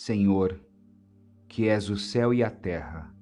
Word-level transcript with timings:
Senhor, 0.00 0.58
que 1.46 1.68
és 1.68 1.90
o 1.90 1.94
céu 1.94 2.32
e 2.32 2.42
a 2.42 2.50
terra, 2.50 3.14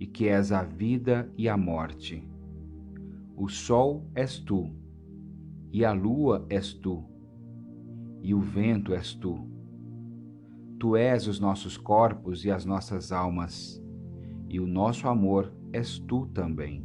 e 0.00 0.04
que 0.04 0.26
és 0.26 0.50
a 0.50 0.64
vida 0.64 1.32
e 1.38 1.48
a 1.48 1.56
morte. 1.56 2.28
O 3.36 3.48
sol 3.48 4.10
és 4.12 4.36
tu, 4.40 4.68
e 5.70 5.84
a 5.84 5.92
lua 5.92 6.44
és 6.50 6.74
tu, 6.74 7.04
e 8.20 8.34
o 8.34 8.40
vento 8.40 8.92
és 8.92 9.14
tu. 9.14 9.46
Tu 10.76 10.96
és 10.96 11.28
os 11.28 11.38
nossos 11.38 11.76
corpos 11.76 12.44
e 12.44 12.50
as 12.50 12.64
nossas 12.64 13.12
almas, 13.12 13.80
e 14.48 14.58
o 14.58 14.66
nosso 14.66 15.06
amor 15.06 15.54
és 15.72 16.00
tu 16.00 16.26
também. 16.34 16.84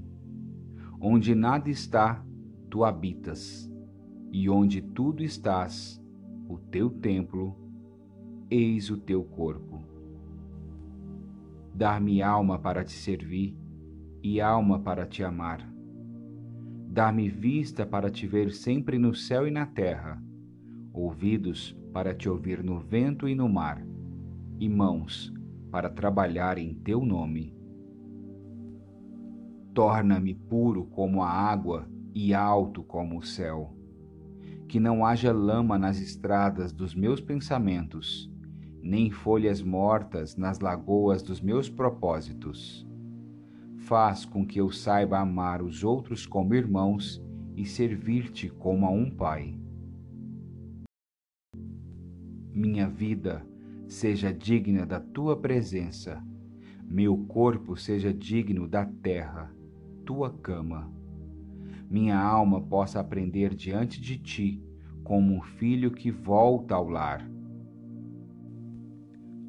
Onde 1.02 1.34
nada 1.34 1.72
está, 1.72 2.24
tu 2.70 2.84
habitas, 2.84 3.68
e 4.32 4.48
onde 4.48 4.80
tudo 4.80 5.24
estás, 5.24 6.00
o 6.48 6.60
teu 6.60 6.92
templo, 6.92 7.67
eis 8.50 8.90
o 8.90 8.98
teu 8.98 9.24
corpo. 9.24 9.84
Dar-me 11.74 12.22
alma 12.22 12.58
para 12.58 12.84
te 12.84 12.94
servir 12.94 13.56
e 14.24 14.40
alma 14.40 14.80
para 14.80 15.06
te 15.06 15.24
amar. 15.24 15.70
Dar-me 16.88 17.30
vista 17.30 17.86
para 17.86 18.10
te 18.10 18.26
ver 18.26 18.52
sempre 18.52 18.98
no 18.98 19.14
céu 19.14 19.46
e 19.48 19.52
na 19.52 19.66
terra, 19.66 20.24
ouvidos 20.94 21.78
para 21.94 22.16
te 22.16 22.30
ouvir 22.30 22.64
no 22.64 22.80
vento 22.80 23.28
e 23.28 23.36
no 23.36 23.50
mar, 23.50 23.86
e 24.60 24.70
mãos 24.70 25.32
para 25.70 25.90
trabalhar 25.90 26.58
em 26.58 26.74
teu 26.74 27.06
nome. 27.06 27.54
Torna-me 29.74 30.34
puro 30.34 30.86
como 30.86 31.22
a 31.22 31.30
água 31.30 31.88
e 32.16 32.34
alto 32.34 32.82
como 32.82 33.20
o 33.20 33.24
céu. 33.24 33.76
Que 34.68 34.80
não 34.80 35.06
haja 35.06 35.32
lama 35.32 35.78
nas 35.78 36.02
estradas 36.02 36.74
dos 36.74 36.96
meus 36.96 37.22
pensamentos, 37.22 38.32
nem 38.88 39.12
folhas 39.12 39.62
mortas 39.62 40.36
nas 40.36 40.60
lagoas 40.60 41.22
dos 41.22 41.42
meus 41.42 41.70
propósitos. 41.70 42.88
Faz 43.78 44.26
com 44.26 44.46
que 44.46 44.60
eu 44.60 44.72
saiba 44.72 45.20
amar 45.20 45.62
os 45.62 45.84
outros 45.84 46.26
como 46.26 46.56
irmãos 46.56 47.22
e 47.56 47.66
servir-te 47.66 48.50
como 48.50 48.86
a 48.86 48.90
um 48.90 49.10
pai. 49.10 49.60
Minha 52.54 52.88
vida 52.88 53.46
seja 53.88 54.34
digna 54.34 54.86
da 54.86 55.00
tua 55.00 55.36
presença, 55.36 56.24
meu 56.84 57.18
corpo 57.26 57.76
seja 57.76 58.14
digno 58.14 58.68
da 58.68 58.86
terra, 58.86 59.54
tua 60.06 60.32
cama 60.32 60.98
minha 61.90 62.20
alma 62.20 62.62
possa 62.62 63.00
aprender 63.00 63.56
diante 63.56 64.02
de 64.02 64.18
ti 64.18 64.62
como 65.04 65.34
um 65.34 65.42
filho 65.42 65.92
que 65.92 66.12
volta 66.12 66.76
ao 66.76 66.90
lar. 66.90 67.26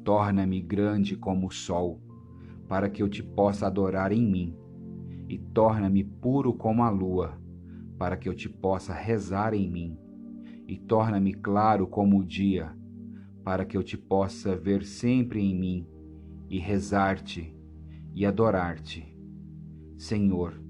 Torna-me 0.03 0.61
grande 0.61 1.15
como 1.15 1.47
o 1.47 1.51
sol, 1.51 2.01
para 2.67 2.89
que 2.89 3.01
eu 3.01 3.09
te 3.09 3.23
possa 3.23 3.67
adorar 3.67 4.11
em 4.11 4.25
mim, 4.25 4.55
e 5.27 5.37
torna-me 5.37 6.03
puro 6.03 6.53
como 6.53 6.83
a 6.83 6.89
lua, 6.89 7.39
para 7.97 8.17
que 8.17 8.27
eu 8.27 8.33
te 8.33 8.49
possa 8.49 8.93
rezar 8.93 9.53
em 9.53 9.69
mim, 9.69 9.97
e 10.67 10.77
torna-me 10.77 11.33
claro 11.33 11.87
como 11.87 12.19
o 12.19 12.25
dia, 12.25 12.75
para 13.43 13.65
que 13.65 13.75
eu 13.75 13.83
te 13.83 13.97
possa 13.97 14.55
ver 14.55 14.83
sempre 14.83 15.41
em 15.41 15.55
mim, 15.55 15.87
e 16.49 16.57
rezar-te 16.59 17.55
e 18.15 18.25
adorar-te. 18.25 19.15
Senhor, 19.97 20.61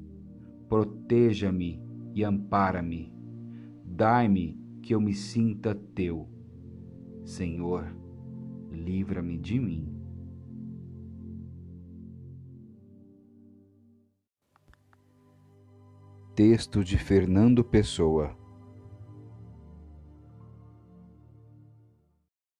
proteja-me 0.68 1.82
e 2.14 2.24
ampara-me. 2.24 3.14
Dai-me 3.86 4.60
que 4.82 4.94
eu 4.94 5.02
me 5.02 5.14
sinta 5.14 5.74
teu. 5.74 6.28
Senhor, 7.24 7.96
livra-me 8.72 9.38
de 9.38 9.60
mim. 9.60 9.96
Texto 16.36 16.84
de 16.84 16.98
Fernando 16.98 17.64
Pessoa 17.66 18.39